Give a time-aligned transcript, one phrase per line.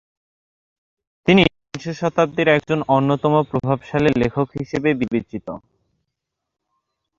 [1.27, 5.47] তিনি বিংশ শতাব্দীর একজন অন্যতম প্রভাবশালী লেখক হিশেবে বিবেচিত।